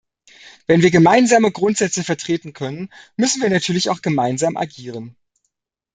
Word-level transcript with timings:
Wenn 0.65 0.81
wir 0.81 0.89
gemeinsame 0.89 1.51
Grundsätze 1.51 2.03
vertreten 2.03 2.53
können, 2.53 2.91
müssen 3.17 3.39
wir 3.43 3.51
natürlich 3.51 3.91
auch 3.91 4.01
gemeinsam 4.01 4.57
agieren. 4.57 5.15